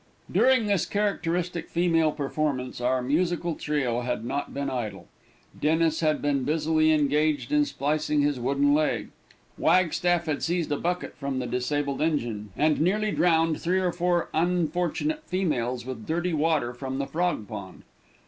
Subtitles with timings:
[0.31, 5.07] During this characteristic female performance, our musical trio had not been idle.
[5.61, 9.09] Dennis had been busily engaged in splicing his wooden leg.
[9.59, 14.29] Wagstaff had seized a bucket from the disabled engine, and nearly drowned three or four
[14.33, 17.83] unfortunate females with dirty water from the frog pond.